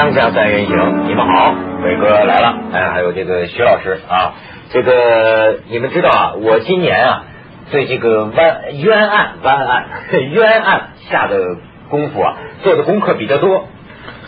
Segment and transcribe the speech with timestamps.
[0.00, 4.32] 锵锵三人行，你们好，伟哥来了，哎，还有这个徐老师啊，
[4.70, 7.24] 这个你们知道啊，我今年啊
[7.70, 9.84] 对这个湾冤案、湾案、
[10.32, 11.36] 冤案下的
[11.90, 13.68] 功夫啊，做的功课比较多，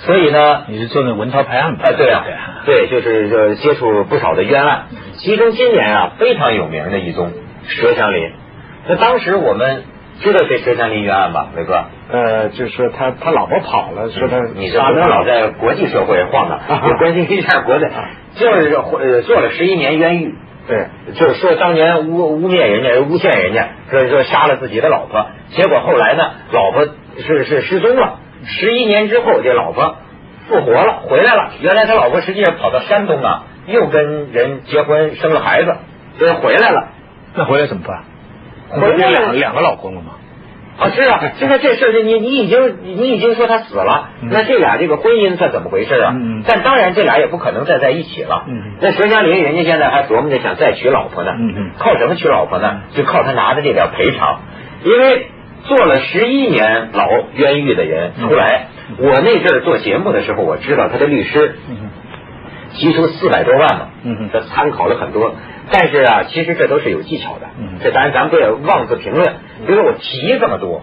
[0.00, 1.88] 所以呢，你是做那文涛拍案吧？
[1.88, 2.22] 啊，对啊，
[2.66, 7.32] 对，就是就接触不少的冤案，其中今年啊非常有名的一宗
[7.66, 8.30] 佘祥林，
[8.88, 9.84] 那当时我们
[10.22, 11.84] 知道这佘祥林冤案吧，伟哥？
[12.10, 17.90] 呃，就是说他他老婆跑了，说他你这不能老在国际社会晃荡，你关心一下国内，
[18.36, 20.34] 就是呃做了十一年冤狱，
[20.68, 26.86] 对，就是说当年污污蔑人家、诬陷人家，说说杀了自己的老婆，结果后来呢，老婆
[27.18, 29.96] 是是失踪了，十一年之后这老婆
[30.48, 35.74] 复活了，回来了，原来他老婆实际上跑到山东啊，又跟人结婚生了孩子，
[36.18, 36.88] 所以回来了，
[37.34, 38.04] 那回来怎么办？
[38.70, 40.12] 回来两两个老公了吗？
[40.78, 46.14] 啊，是啊，现在这事儿，你你已经你已经说他死了，那这俩这个婚姻算怎么回事啊？
[46.16, 48.44] 嗯但当然，这俩也不可能再在一起了。
[48.48, 48.72] 嗯。
[48.80, 51.32] 那佘祥林人家现在还琢磨着想再娶老婆呢。
[51.78, 52.80] 靠什么娶老婆呢？
[52.94, 54.40] 就靠他拿的这点赔偿，
[54.82, 55.26] 因为
[55.64, 58.66] 做了十一年牢冤狱的人出来，
[58.98, 61.76] 我那阵儿做节目的时候，我知道他的律师嗯。
[62.74, 64.30] 提出四百多万嘛，嗯。
[64.32, 65.34] 他参考了很多，
[65.70, 67.78] 但是啊，其实这都是有技巧的，嗯。
[67.84, 69.34] 这当然咱不也妄自评论，
[69.66, 70.82] 比如说我提这么多，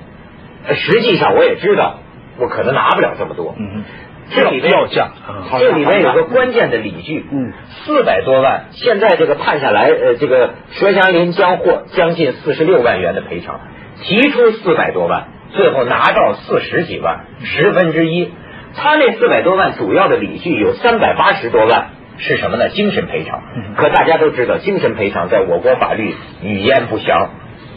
[0.67, 1.99] 呃实际上我也知道
[2.37, 3.83] 我可能拿不了这么多，嗯
[4.31, 7.51] 这里面要价啊这里面有个关键的理据，嗯，
[7.83, 13.59] 四百多万，现在这个判下来，呃，这个佘祥林将获将近四十六万元的赔偿，
[14.03, 18.31] 提出四百多万，最后拿到四十几万，十分之一。
[18.75, 21.87] 他那四百多万主要的理据有三百八十多万
[22.19, 22.69] 是什么呢？
[22.69, 23.73] 精神赔偿嗯。
[23.75, 27.31] 可大家都知道，精神赔偿在我国法律语焉不详，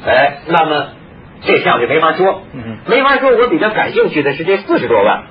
[0.04, 0.88] 哎，那么
[1.42, 3.30] 这项就没法说嗯，没法说。
[3.30, 5.24] 我比较感兴趣的是这四十多万，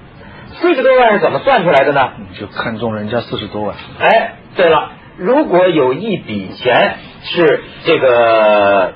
[0.56, 2.12] 四十多万是怎么算出来的呢？
[2.18, 8.94] 你就看中人家四十多万，哎，对了，如果有一笔钱是这个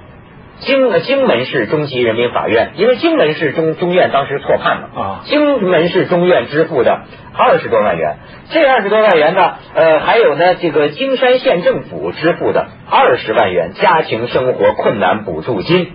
[0.60, 5.22] 荆呃荆门市中级人民法院，因为荆门市中中院当时错判了啊。
[5.26, 7.02] 荆门市中院支付的
[7.34, 8.18] 二十多万元，
[8.50, 15.92] 这二十多万元呢，呃，还有呢，这个京山县政府支付的二十万元家庭生活困难补助金，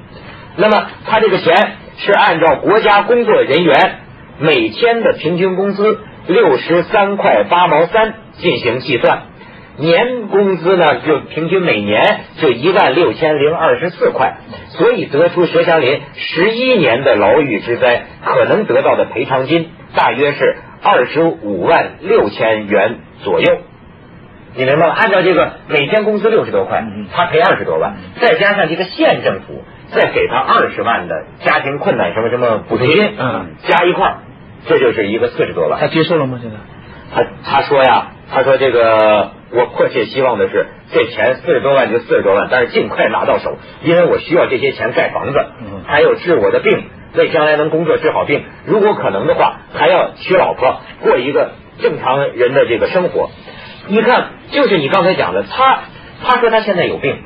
[0.57, 1.55] 那么他这个钱
[1.97, 4.01] 是按照国家工作人员
[4.39, 9.23] 每天的平均工资六十三块八毛三进行计算，
[9.81, 14.37] 年工资呢就平均每年就一万六千零二十四块，
[14.69, 23.59] 所以得出佘祥林十一年的牢狱之灾可能得到的赔偿金大约是二十五万六千元左右。
[24.53, 24.95] 你明白吗？
[24.97, 29.63] 按照这个每天工资六十多块他赔二十多万，再加上这个县政府
[29.93, 34.17] 再给他二十万的家庭困难什么什么补助金，嗯，加一块儿，
[34.67, 35.79] 这就是一个四十多万。
[35.79, 36.41] 他接受了吗？
[36.43, 36.57] 现在？
[37.15, 46.85] 他他说呀，他说这个我迫切希望的是这钱四十多万就四十多万，但是尽快拿到手，因为我需要这些钱盖房子嗯，还有治我的病，
[47.15, 48.45] 为将来能工作治好病。
[48.65, 53.31] 如果可能的话，还要娶老婆，过一个正常人的这个生活。
[53.89, 55.81] 你看，就是你刚才讲的，他
[56.25, 57.19] 他说他现在有病，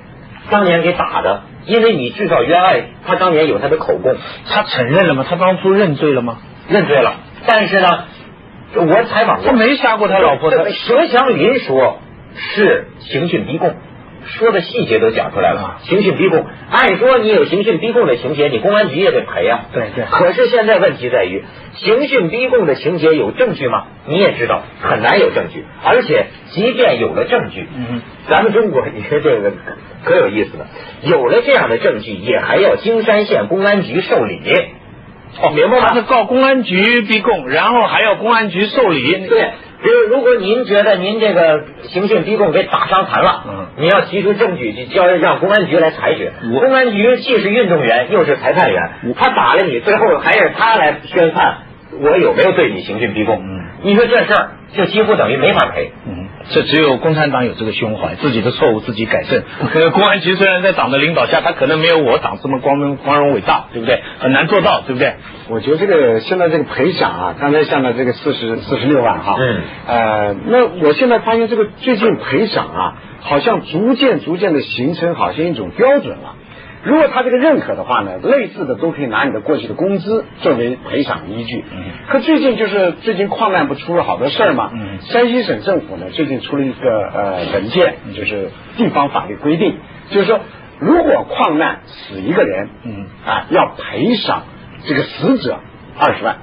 [0.51, 4.17] 当年给打的，因为你制造冤案，他当年有他的口供，
[4.49, 5.27] 他承认了吗？
[5.29, 6.39] 他当初认罪了吗？
[6.69, 8.05] 认罪了，但是呢，
[8.77, 11.99] 我采访过，他没杀过他老婆，他对佘祥林说
[12.37, 13.75] 是刑讯逼供，
[14.27, 15.79] 说的细节都讲出来了啊。
[15.83, 19.67] 刑讯逼供，按说你有刑讯逼供的情节，你公安局也得赔啊。
[19.73, 21.43] 对对可是现在问题在于，
[21.75, 23.87] 刑讯逼供的情节有证据吗？
[24.07, 29.53] 你也知道很难有证据，而且即便有了证据，嗯咱们中国你说这个
[30.05, 30.67] 可有意思了，
[31.03, 34.41] 有了这样的证据，也还要京山县公安局受理。
[35.43, 35.89] 哦，明白吗？
[35.89, 39.27] 他是告公安局逼供，然后还要公安局受理。
[39.27, 39.51] 对，
[39.85, 46.33] 比如如果您觉得您这个刑讯逼供给打伤残了，嗯你要提出证据去交让公安局来裁决。
[46.59, 48.83] 公安局既是运动员又是裁判员，
[49.15, 51.59] 他打了你，最后还是他来宣判
[52.01, 53.37] 我有没有对你刑讯逼供。
[53.37, 55.93] 嗯你说这事儿就几乎等于没法赔。
[56.09, 59.43] 嗯，这只有共产党有这个胸怀，自己的错误自己改正。
[59.73, 64.03] 这个公安局虽然在党的领导下，他可能没有我党这么光荣光荣伟大，对不对？
[64.19, 65.15] 很难做到，对不对？
[65.49, 76.35] 我觉得这个现在这个赔偿啊，刚才像的这个四十四十六万哈，嗯，呃，那我现在发现这个最近赔偿啊，好像逐渐逐渐的形成好像一种标准了。
[76.85, 81.65] 如果他这个认可的话呢，类似的都可以拿你的过去的工资作为赔偿依据。
[81.73, 89.79] 嗯可最近就是最近矿难不出了好多事儿嘛，嗯山西省政府呢最近出了一个呃文件，就是地方法律规定，
[90.11, 90.41] 就是说
[90.79, 94.43] 如果矿难死一个人，嗯啊要赔偿
[94.87, 95.61] 这个死者
[95.99, 96.37] 二十万。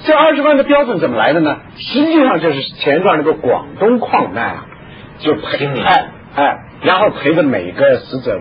[0.00, 1.58] 这二十万的标准怎么来的呢？
[1.78, 4.66] 实际上就是前一段那个广东矿难啊，
[5.20, 8.40] 就赔哎哎，然后赔的每个死者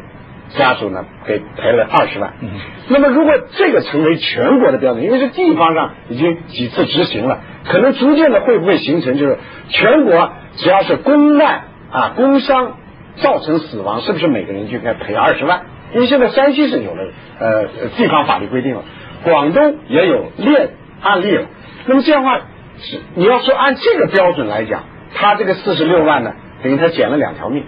[0.50, 2.34] 家属呢，给赔了二十万。
[2.42, 2.50] 嗯
[2.88, 9.38] 那么如果这个成为全国的标准，因为是地方上已经几次执行了，可能逐渐的会不会形成就是
[9.70, 12.78] 全国只要是公难啊工伤
[13.16, 15.62] 造成死亡，是不是每个人就应该赔二十万？
[15.94, 17.66] 因为现在山西省有了呃
[17.98, 18.84] 地方法律规定了，
[19.24, 20.72] 广东也有列
[21.02, 21.46] 案例了。
[21.86, 22.40] 那么这样的话，
[22.80, 24.84] 是你要说按这个标准来讲，
[25.14, 27.64] 他这个四十六万呢，等于他捡了两条命，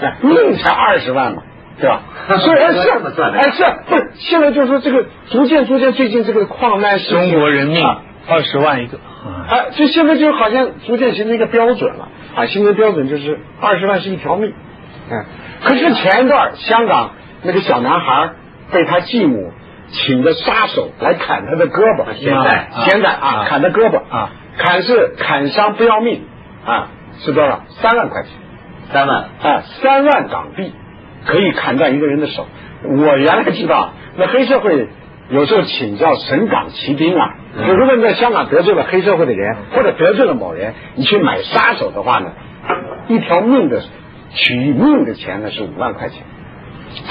[0.00, 1.42] 哎，命才二十万嘛，
[1.80, 2.02] 对吧？
[2.38, 2.78] 所以哎是
[3.38, 4.10] 哎是不是？
[4.14, 14.52] 现在就是说这个逐渐逐渐，最近这个矿难事中国人命啊二十万一个，啊哎，就现在就好像逐渐形成一个标准了啊，形成标准就是二十万是一条命，
[15.10, 15.24] 嗯。
[15.64, 17.10] 可是前一段香港
[17.42, 18.30] 那个小男孩
[18.72, 19.52] 被他继母
[19.88, 26.22] 请的杀手来砍他的胳膊，现在啊现在啊啊砍他胳膊啊，砍是砍伤不要命
[26.64, 26.88] 啊，
[27.20, 27.62] 是多少？
[27.80, 28.32] 三万块钱。
[28.92, 30.72] 三万，啊，三万港币
[31.26, 32.46] 可以砍断一个人的手。
[32.84, 34.88] 我原来知道，那黑社会
[35.30, 42.32] 有时候请教省港骑兵啊，嗯就如果你在香港得罪了黑社会的人，或者得罪了某人，你去买杀手的话呢，
[43.08, 43.82] 一条命的
[44.34, 46.22] 取命的钱呢是五万块钱，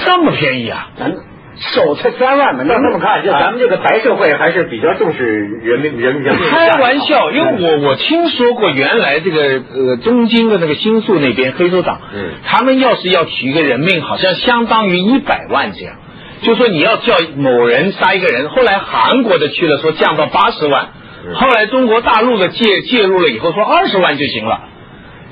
[0.04, 0.90] 这么便宜啊？
[0.96, 1.14] 咱
[1.58, 9.42] 手才三万嘛，那这么看，就咱们啊这个白社会还是比较重视人民人民开玩笑，因为嗯我我听说过，原来这个
[9.74, 15.96] 呃东京的那个新宿那边黑手党，嗯他们要是要取一个人命，好像相当于一百万这样。
[16.40, 20.88] 就说你要叫某人杀一个人，后来韩国的去了，说降到八十万，
[21.26, 24.70] 嗯后来中国大陆的介介入了以后，说二十万就行了。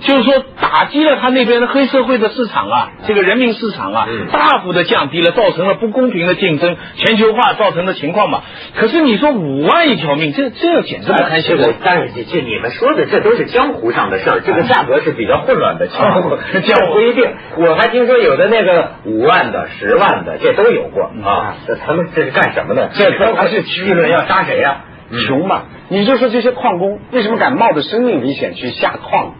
[0.00, 8.42] 就是说，打击了他那边的黑社会的市场啊，这个人民市场啊嗯，大幅的降低了，造成了不公平的竞争、全球化造成的情况嘛。
[8.76, 17.30] 可是你说五万一条命，这这简直不堪这个小可。，但是这这你们说的这都是江湖上的事儿，这个价格是比较混乱的，江湖江湖 一定。
[17.58, 21.56] 我还听说有的那个五万的、十万的，这都有过啊。
[21.66, 22.90] 这他们这是干什么的？
[22.94, 24.84] 这都还是议论要杀谁呀？
[25.26, 25.64] 穷嘛。
[25.88, 29.34] 你就说这些矿工为什么敢冒着生命危险去下矿？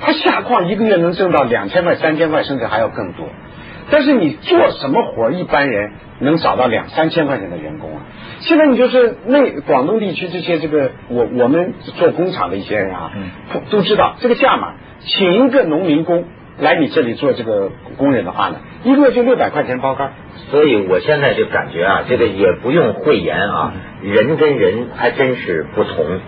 [0.00, 3.26] 他下矿一个月能挣到两千块、三千块，甚至还要更多。
[3.90, 8.02] 但是你做什么活，一般人能找到两三千块钱的员工啊？
[8.40, 16.24] 现在你就是那广东地区这些这个我我们做工厂的一些人啊，嗯都都知道这个价码，请一个农民工
[16.60, 20.12] 来你这里做这个工人的话呢，一个月就六百块钱包干。
[20.50, 23.72] 所以我现在就感觉啊，这个也不用讳言啊，
[24.02, 26.20] 人跟人还真是不同，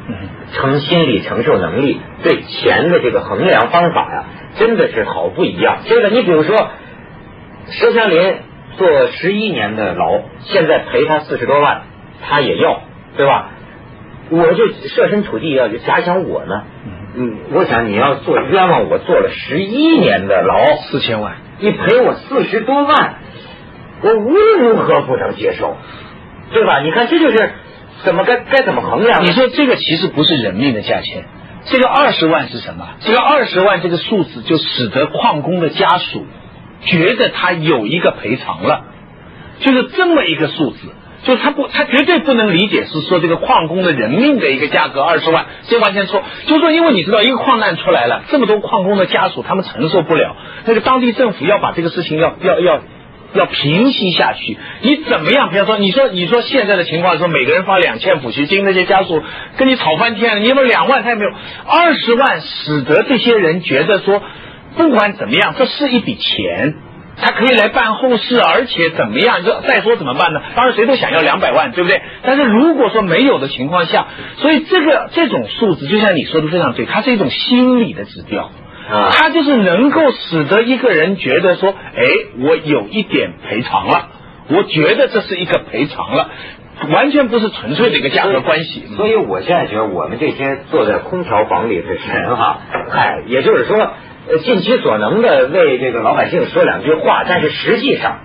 [0.53, 4.25] 承心理承受能力对钱的这个衡量方法呀、
[4.57, 5.79] 真的是好不一样。
[5.85, 6.57] 这个你比如说，
[7.69, 8.37] 佘祥林
[8.77, 11.83] 坐十一年的牢，现在赔他四十多万，
[12.23, 12.83] 他也要，
[13.17, 13.51] 对吧？
[14.31, 16.63] 我就设身处地要去假想我呢，
[17.15, 23.17] 嗯，我想你要做冤枉我坐了十一年的牢，四千万，你赔我四十多万，
[24.01, 25.77] 我无论如何不能接受，
[26.53, 26.81] 对吧？
[26.81, 27.53] 你看这就是
[28.03, 29.23] 怎么该该怎么衡量？
[29.23, 31.25] 你说这个其实不是人命的价钱，
[31.67, 32.89] 这个二十万是什么？
[33.01, 36.25] 这个二十万这个数字就使得矿工的家属
[36.81, 38.85] 觉得他有一个赔偿了，
[39.61, 40.79] 就是这么一个数字。
[41.25, 46.23] 就他不，他绝对不能理解是说这个矿工的人命的一个价格二十万，这完全错。
[46.47, 52.81] 就是说，因为你知道一个矿难出来了，这么多矿工的家属他们承受不了，那个当地政府要把这个事情要要要
[53.35, 54.59] 要平息下去。
[54.81, 55.51] 你怎么样？
[55.51, 59.23] 比方说，你说你说现在的情况说每个人发两千抚恤金，那些家属
[59.57, 61.31] 跟你吵翻天了，你有两万他也没有，
[61.69, 64.21] 二十万使得这些人觉得说，
[64.77, 66.75] 不管怎么样，这是一笔钱。
[67.17, 69.45] 他可以来办后事，而且怎么样？
[69.45, 70.41] 就再说怎么办呢？
[70.55, 72.01] 当然谁都想要两百万，对不对？
[72.23, 74.07] 但是如果说没有的情况下，
[74.39, 78.51] 所以这个这种数字，就像你说的非常对，它是一种心理的指标。
[78.91, 82.03] 啊它就是能够使得一个人觉得说，哎，
[82.41, 84.09] 我有一点赔偿了，
[84.49, 86.31] 我觉得这是一个赔偿了，
[86.91, 88.85] 完全不是纯粹的一个价格关系。
[88.97, 92.59] 所以我现在觉得我们这些坐在空调房里的人哈，
[92.91, 93.93] 嗨，也就是说，
[94.29, 98.21] 呃尽其所能的为这个老百姓说两句话，但是实际上。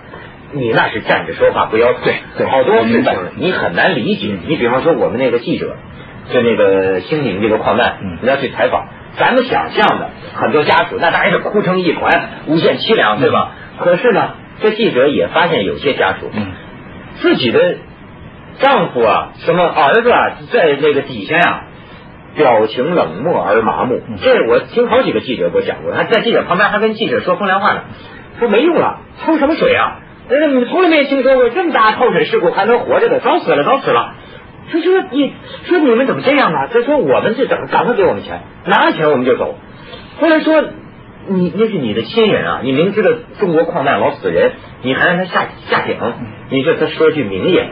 [0.53, 4.33] 你那是站着说话不腰疼，好多事情你很难理解。
[4.47, 5.75] 你比方说我们那个记者，
[6.31, 8.87] 就那个兴宁这个矿难，嗯你要去采访，
[9.17, 13.51] 咱们想象的很多家属那当然是哭成一团，无限凄凉，对吧？
[13.77, 16.47] 可是呢，这记者也发现有些家属，嗯
[17.15, 17.75] 自己的
[18.59, 21.63] 丈夫啊，什么儿子啊，在那个底下呀、
[22.35, 24.01] 表情冷漠而麻木。
[24.21, 27.81] 这我听好几个记者给我讲过，他在记者旁边还跟记者说风凉话呢，
[28.39, 29.99] 说没用了，抽什么水啊？
[30.29, 34.13] 那你从来没听说过这么大透水事故还能活着的，早死了，早死了。
[34.69, 36.67] 他说你说你们怎么这样呢？
[36.73, 39.55] 他说我们是怎么赶快给我们钱，拿了钱我们就走。
[40.19, 40.61] 后来说
[41.27, 45.97] 你那是你的亲人啊，你明知道中国矿难老死人，你还让他下下井？
[46.49, 47.69] 你说他说句名言，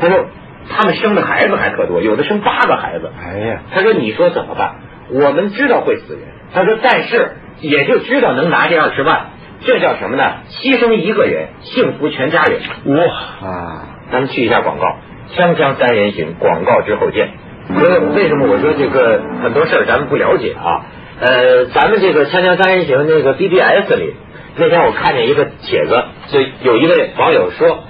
[0.00, 0.26] 他说
[0.68, 3.10] 他们生的孩子还可多，有的生八个孩子。
[3.22, 4.76] 哎呀，他说你说怎么办？
[5.10, 6.22] 我们知道会死人，
[6.54, 9.26] 他说但是也就知道能拿这二十万，
[9.60, 10.22] 这叫什么呢？
[10.48, 12.60] 牺牲一个人，幸福全家人。
[12.96, 13.04] 哇，
[13.46, 14.96] 啊，咱们去一下广告，
[15.36, 17.30] 锵锵三人行，广告之后见。
[17.68, 20.86] 所以为什么我说这个很多事儿咱们不了解啊？
[21.20, 24.14] 呃，咱们这个锵锵三人行那个 BBS 里，
[24.56, 27.84] 那天我看见一个帖子，就有一位网友说，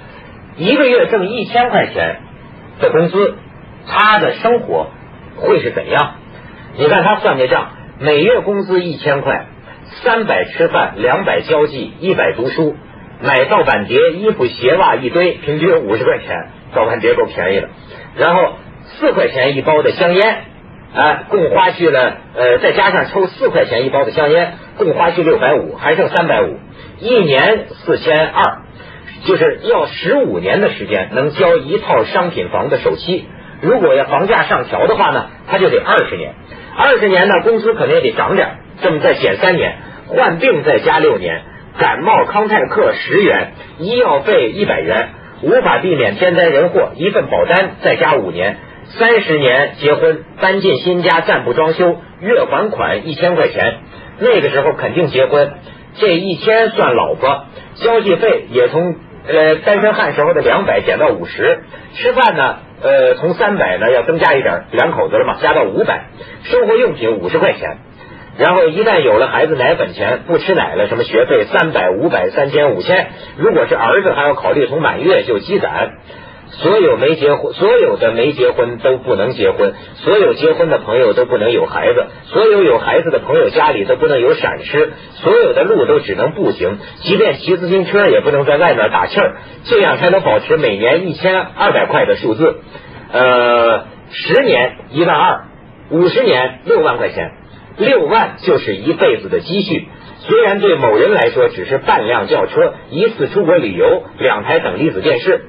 [0.57, 2.19] 一个月挣一千块钱
[2.83, 3.35] 的工资，
[3.87, 4.91] 他的生活
[5.37, 6.15] 会是怎样？
[6.77, 9.45] 你看他算这账，每月工资一千块，
[10.03, 12.75] 三百吃饭，两百交际，一百读书，
[13.21, 17.69] 买盗版碟、衣服、鞋袜一堆，平均五十块钱，盗版碟够便宜的。
[18.17, 20.43] 然后四块钱一包的香烟，
[20.95, 26.59] 哎，共花去了，呃，再加上抽四块钱一包的香烟，共花去六百五，还剩三百五，
[26.99, 28.61] 一年四千二，
[29.25, 33.25] 就是要十五年的时间能交一套商品房的首期。
[33.61, 36.33] 如果要房价上调的话呢，他就得二十年，
[36.75, 39.77] 二十年呢，工资可能也得涨点，这么再减三年，
[40.07, 41.43] 患病再加六年，
[41.79, 45.09] 感冒康泰克十元，医药费一百元，
[45.41, 48.57] 无法避免天灾人祸，一份保单再加五年，
[48.97, 53.77] 三十年结婚，搬进新家暂不装修，月还款一千块钱，
[54.19, 55.53] 那个时候肯定结婚，
[55.95, 58.95] 这一千算老婆，交际费也从
[59.27, 61.63] 呃单身汉时候的两百减到五十，
[61.95, 62.57] 吃饭呢。
[62.83, 66.07] 呃，从三百呢要增加一点，两口子了嘛，加到五百，
[66.43, 67.77] 生活用品五十块钱，
[68.37, 75.93] 然后一旦有了孩子奶粉钱，不吃奶了，什么学费三百、五百、三千、五千，如果是儿子，还要考虑从满月就积攒。
[76.55, 92.61] 所有没结婚，所有的没结婚都不能结婚，所有结婚的朋友都不能有孩子，所有有孩子的朋友家里都不能有闪失，所有的路都只能步行，即便骑自行车也不能在外面打气儿，这样才能保持每年一千二百块的数字。
[93.11, 95.45] 呃，十年一万二，
[95.89, 97.31] 五十年六万块钱，
[97.77, 99.87] 六万就是一辈子的积蓄。
[100.19, 105.45] 虽然对某人来说只是半辆轿车、一次出国旅游、两台等离子电视。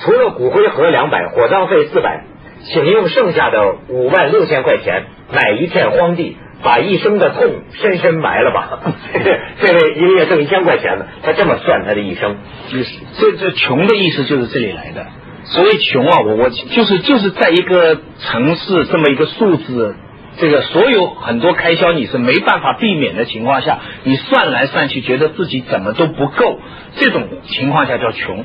[0.00, 2.24] 除了骨灰盒两百，火葬费四百，
[2.64, 8.80] 请用剩下的五万六千块钱买一片荒地，把一生的痛深深埋了吧。
[9.60, 12.36] 这位一个月挣一千块钱的，他这么算他的一生。
[12.68, 12.84] 就是
[13.18, 15.06] 这这穷的意思就是这里来的。
[15.44, 19.96] 所谓穷啊，我我就是就是在一个城市这么一个数字，
[20.36, 26.60] 这个所有很多开销你是没办法避免的情况下，你算来算去觉得自己怎么都不够，
[26.96, 28.44] 这种情况下叫穷。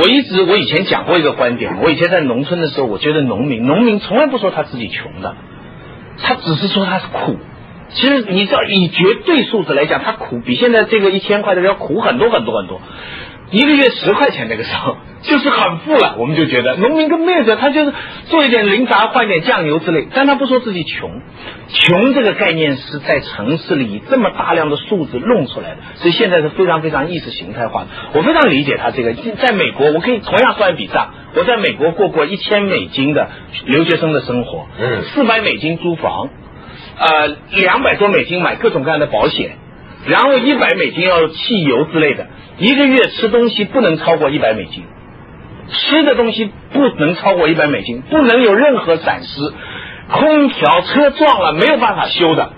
[0.00, 5.34] 我一直我以前讲过一个观点，我以前在农村的时候，我觉得农民农民从来不说他自己穷的，
[6.22, 7.36] 他只是说他是苦。
[7.90, 12.80] 其实你知道，以绝对数字来讲，他苦比现在这个一千块的要苦很多很多很多。
[13.50, 17.92] 一个月十块钱那个时候 就是很富了，我们就觉得农民跟没有的，他就是
[18.26, 21.10] 做一点零杂换点酱油之类，但他不说自己穷。
[21.70, 27.88] 穷这个概念是在城市里以这么大量的数字弄出来的，所以现在是非常非常意识形态化的。
[28.12, 33.28] 我非常理解他这个，在美国我可以同样算一笔账，我在美国过过一千美金的
[33.66, 36.28] 留学生的生活，嗯四百美金租房，
[36.96, 39.56] 呃，两百多美金买各种各样的保险。
[40.06, 42.26] 然后一百美金要汽油之类的，
[42.58, 44.84] 一个月吃东西不能超过一百美金，
[45.68, 49.52] 吃的东西不能超过一百美金，不能有任何闪失。
[50.10, 52.52] 空调车撞了没有办法修的。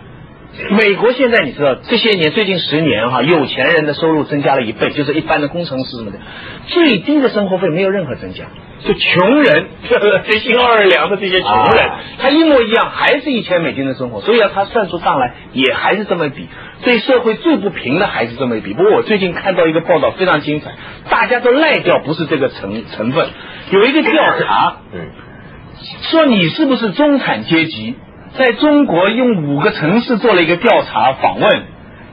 [0.71, 6.19] 美国现在你知道这些年最近十年哈，有钱人的收入增加了一倍，就是一般的工程师什么的，
[6.67, 8.47] 最低的生活费没有任何增加，
[8.85, 9.69] 就穷人
[10.27, 16.49] 这心二两的这些穷人，啊他一模一样，还是一千美金的生活，所以啊，他算出账来也还是这么比，
[16.85, 18.75] 对社会最不平的还是这么一比。
[18.75, 20.73] 不过我最近看到一个报道非常精彩，
[21.09, 23.29] 大家都赖掉不是这个成成分，
[23.71, 25.11] 有一个调查，嗯，
[26.11, 27.95] 说你是不是中产阶级？
[28.39, 31.63] 在中国用五个城市做了一个调查访问，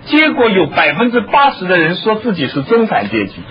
[0.05, 3.41] 结果有百分之八十的人说自己是中产阶级。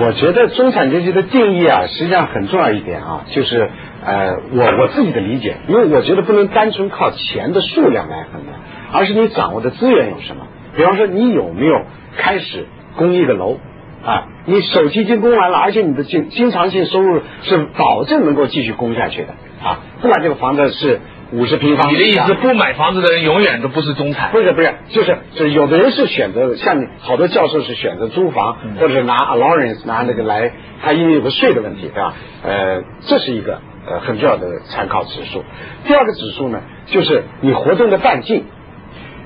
[0.00, 3.70] 我觉得中产阶级的定义啊，实际上很重要一点啊，就是
[4.04, 8.60] 呃，我我自己的理解，因为我觉得不能单纯靠钱的数量来衡量，
[8.92, 10.46] 而是你掌握的资源有什么。
[10.76, 11.86] 比方说，你有没有
[12.18, 12.66] 开始
[12.96, 13.58] 供一个楼
[14.04, 14.26] 啊？
[14.44, 19.80] 你首期已经供完了，而且你的经经常性收入是保证能够继续供下去的啊。
[20.00, 21.00] 不管这个房子是
[21.32, 21.98] 五十平方米。
[21.98, 24.30] 你的意思，不买房子的人永远都不是中产？
[24.32, 32.14] 不是不是，就是就是有的人是选择像你好多教授是选择租房，嗯或者是拿 allowance 拿那个来，他因为有个税的问题，对吧？
[32.44, 35.44] 呃，这是一个呃很重要的参考指数。
[35.84, 38.44] 第二个指数呢，就是你活动的半径。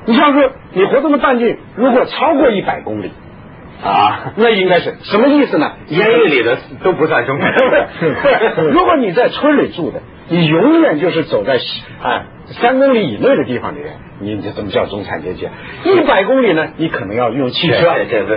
[0.05, 3.13] 你像说你活动的半径如果超过一百公里。
[3.83, 5.73] 啊，那应该是什么意思呢？
[5.87, 7.53] 监狱里的都不算中产。
[8.71, 11.55] 如果你在村里住的，你永远就是走在
[12.01, 15.49] 啊三公里以内的地方的人，你这怎么叫中产阶级？
[15.85, 17.93] 一百公里呢，你可能要用汽车，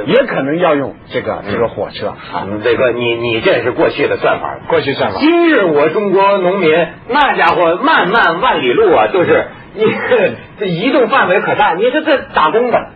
[0.08, 2.48] 也可能要用这个这个火车啊。
[2.64, 5.20] 这个你你这是过去的算法，过去算法。
[5.20, 6.72] 今日我中国农民，
[7.10, 9.84] 那家伙漫漫万里路啊，就是你
[10.60, 11.76] 这移动范围可大。
[11.76, 12.95] 你这这打工的。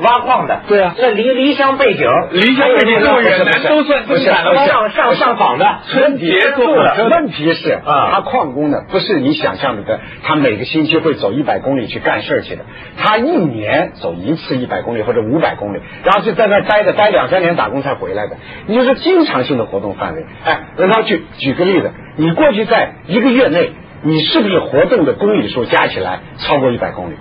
[0.00, 4.66] 挖矿的，对啊，那离离乡背景，离乡背景这么远，南都算中产了。
[4.66, 7.08] 上上上访的，村别住了。
[7.10, 12.64] 问题是啊，他矿工呢，不是你想象的，他每个星期会走一百公里去干事去的，
[12.96, 18.36] 他一年走一次一百公里或者五百公里，然后就在那待着，待两三年打工才回来的。
[18.66, 20.24] 你就是经常性的活动范围。
[20.44, 27.14] 哎，然后举举个例子，你过去在一个月内，你是不是活动的公里数加起来超过一百公里？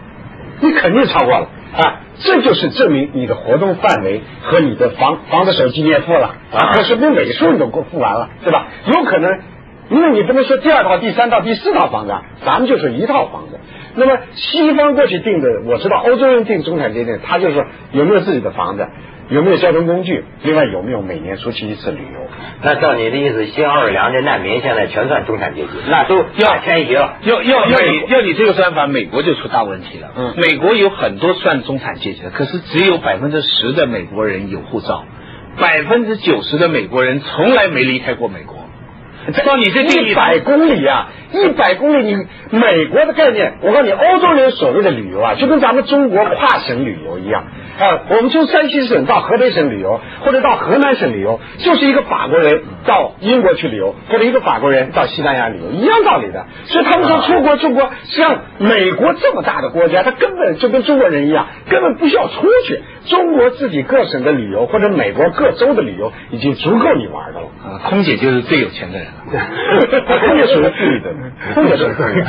[0.62, 2.02] 你肯定超过了啊！
[2.20, 8.68] 这就是证明你的活动范围和你的房房子手机你也付了啊，可是不每数你都给付完了，对吧？
[8.88, 9.40] 有可能，
[9.90, 12.14] 因为你不能说第二套、第三套、第四套房子，
[12.46, 13.60] 咱们就是一套房子。
[13.96, 18.86] 那么西方过去定的，我知道欧洲人定中产阶级，他就是说有没有自己的房子，
[19.30, 22.28] 有没有交通工具，另外有没有每年出去一次旅游。
[22.62, 27.18] 那照你的意思，新奥尔良这难民现在全算中产阶级，那都要迁移了。
[27.24, 30.10] 要要要你要你这个算法，美国就出大问题了。
[30.16, 35.06] 嗯，美国有很多算中产阶级的，可是只有百分之十的美国人有护照，
[35.60, 38.67] 百分之九十的美国人从来没离开过美国。
[39.46, 42.26] 照你这一百公里啊，一百公里，你
[42.58, 47.44] 美国的概念，我告诉你，欧洲人所谓的旅游啊，就跟咱们中国跨省旅游一样
[47.80, 48.00] 啊。
[48.10, 56.46] 我们从山西省到河北省旅游，或者到河南省旅游，就是一个法国人到英国去旅游，或者一个法国人到西班牙旅游，一样道理的。
[56.66, 62.82] 所以他们说出国出国，实际上美国这么大的国家，他根本就跟中国人一样，根本不需要出去。
[63.08, 67.48] 中国自己各省的旅游，或者美国各州的旅游，已经足够你玩的了。
[67.64, 69.14] 啊，空姐就是最有钱的人了。
[70.28, 71.14] 空姐属于富裕的，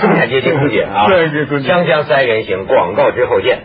[0.00, 1.06] 中产阶级空姐啊。
[1.08, 3.60] 锵锵三人行，广告之后见。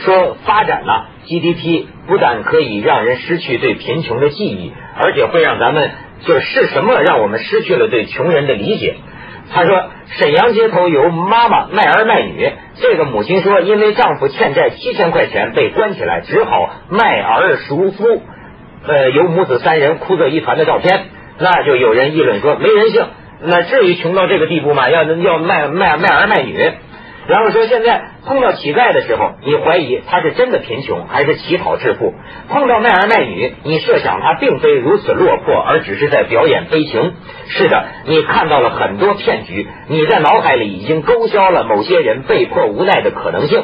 [0.00, 8.96] 说发展了 GDP，不但可以让人失去对贫穷的记忆，而且会让咱们就是是什么让我们失去了对穷人的理解。
[9.50, 18.22] 他说，沈阳街头有妈妈卖儿卖女，这个母亲说，因为丈夫欠债七千块钱被关起来，只好卖儿赎夫。
[18.86, 21.06] 呃，有母子三人哭作一团的照片，
[21.38, 23.04] 那就有人议论说没人性，
[23.42, 24.90] 那至于穷到这个地步吗？
[24.90, 26.72] 要要卖卖卖儿卖女。
[27.28, 32.14] 然后说，现在碰到乞丐的时候，你怀疑他是真的贫穷还是乞讨致富；
[32.48, 37.12] 碰到卖儿卖女，你设想他并非如此落魄，而只是在表演悲情。
[37.48, 43.62] 是的，你看到了很多骗局，你在脑海里已经勾销了某些人被迫无奈的可能性。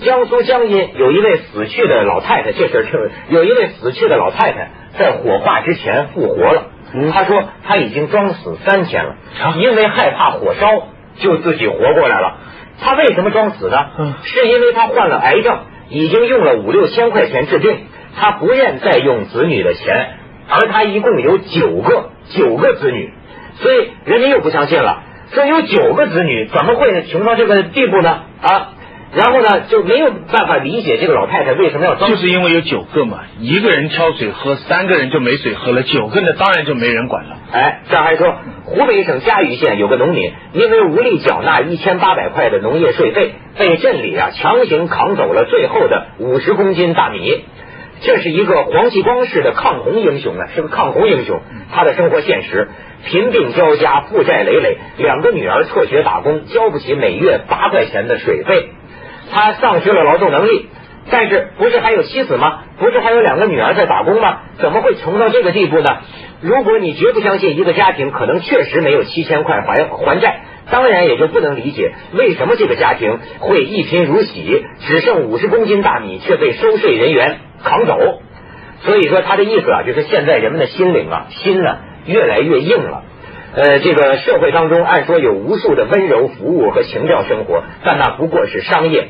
[0.00, 6.68] 江苏江阴有一位死去的老太太，这事儿就有一位死去的老太太在火化之前复活了。
[7.12, 9.16] 她说他已经装死三天了，
[9.58, 12.38] 因为害怕火烧，就自己活过来了。
[12.80, 13.76] 他为什么装死呢？
[13.98, 17.76] 嗯，是因为他患了癌症，已经用了五六千块钱治病，
[18.16, 20.10] 他不愿再用子女的钱，
[20.48, 23.12] 而他一共有九个九个子女，
[23.56, 28.22] 所以人民又不相信了，说有九个子女怎么会穷到这个地步呢？
[28.42, 28.68] 啊！
[29.14, 37.36] 然后呢，就没有办法理解这个老太太为什么要装，就是因为有九个嘛，一个人挑水喝，三个人就没水喝了，九个呢当然就没人管了。
[37.50, 47.44] 哎，这还说湖北省嘉鱼县有个农民，因为无力缴纳一千八百块的农业税费，被镇里啊强行扛走了最后的五十公斤大米。
[48.00, 51.40] 这是一个黄继光式的抗洪英雄啊，是个抗洪英雄。
[51.72, 52.68] 他的生活现实：
[53.06, 58.68] 贫病交加，负债累累，两个女儿辍学打工，交不起每月八块钱的水费。
[59.32, 60.68] 他丧失了劳动能力，
[61.10, 62.64] 但是不是还有妻子吗？
[62.78, 64.40] 不是还有两个女儿在打工吗？
[64.58, 65.86] 怎么会穷到这个地步呢？
[66.40, 77.98] 如果你绝不相信一个家庭可能确实没有七千块还还债，当然也就不能理解为什么这个家庭会一贫如洗，只剩五十公斤大米却被收税人员扛走。
[78.80, 83.02] 所以说他的意思啊，就是现在人们的心灵啊，心呢越来越硬了。
[83.56, 89.08] 呃，这个社会当中，按说有无数的温柔服务和情调生活，但那不过是商业。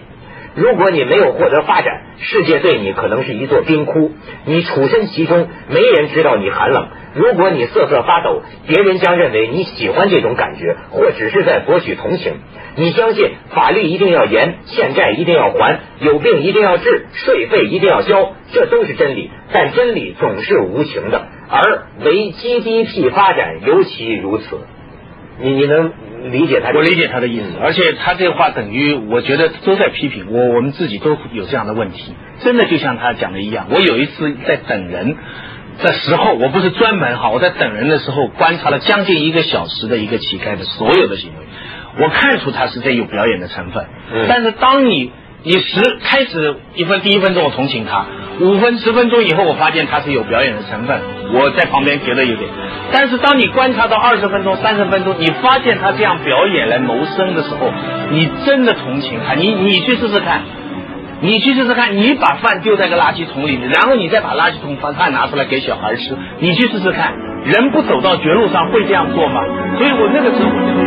[0.58, 4.10] 如果你没有获得发展，世界对你可能是一座冰窟，
[4.44, 6.88] 你处身其中，没人知道你寒冷。
[7.14, 12.32] 如果你瑟瑟发抖，别人将认为你喜欢这种感觉，或只是在博取同情。
[12.74, 19.30] 你相信法律一定要严，欠债一定要还，有病一定要治，税费一定要交，这都是真理。
[19.52, 24.58] 但真理总是无情的，而为 GDP 发展尤其如此。
[25.40, 25.92] 你你能
[26.30, 26.72] 理解他？
[26.72, 32.14] 我理解他的意思，而且他这话等于我觉得都在批评我，我们自己都有这样的问题。
[32.40, 35.16] 真的就像他讲的一样，我有一次在等人。
[35.80, 43.86] 的时候，我不是专门哈，我在等人的时候观察了将近一个小时的一个乞丐的所有的行为，我看出他是在有表演的成分。
[44.12, 44.26] 嗯。
[44.28, 45.12] 但是当你
[45.44, 48.06] 你十开始一分第一分钟我同情他，
[48.40, 51.00] 五分十分钟以后我发现他是有表演的成分，
[51.32, 52.48] 我在旁边觉得有点。
[52.92, 57.70] 但是当你观察到二十分钟、三十分钟，你发现他这样表演来谋生的时候，
[58.10, 59.34] 你真的同情他。
[59.34, 60.42] 你你去试试看。
[61.20, 67.12] 你去试试看，你把饭丢在个垃圾桶里面，然后你再把垃圾桶把饭拿出来给小孩吃，你去试试看，
[67.44, 69.42] 人不走到绝路上会这样做吗？
[69.78, 70.68] 所以我那个时候。